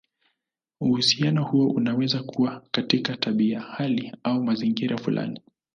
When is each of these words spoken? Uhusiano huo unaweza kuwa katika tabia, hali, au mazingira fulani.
Uhusiano 0.81 1.43
huo 1.43 1.69
unaweza 1.71 2.23
kuwa 2.23 2.63
katika 2.71 3.17
tabia, 3.17 3.59
hali, 3.59 4.17
au 4.23 4.43
mazingira 4.43 4.97
fulani. 4.97 5.41